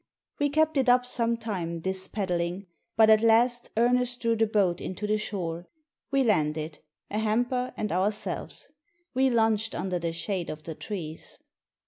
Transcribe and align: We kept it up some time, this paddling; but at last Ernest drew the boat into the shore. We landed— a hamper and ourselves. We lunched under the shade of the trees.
We 0.39 0.49
kept 0.49 0.77
it 0.77 0.89
up 0.89 1.05
some 1.05 1.37
time, 1.37 1.81
this 1.81 2.07
paddling; 2.07 2.65
but 2.97 3.11
at 3.11 3.21
last 3.21 3.69
Ernest 3.77 4.19
drew 4.21 4.35
the 4.35 4.47
boat 4.47 4.81
into 4.81 5.05
the 5.05 5.19
shore. 5.19 5.67
We 6.09 6.23
landed— 6.23 6.79
a 7.11 7.19
hamper 7.19 7.71
and 7.77 7.91
ourselves. 7.91 8.67
We 9.13 9.29
lunched 9.29 9.75
under 9.75 9.99
the 9.99 10.11
shade 10.11 10.49
of 10.49 10.63
the 10.63 10.73
trees. 10.73 11.37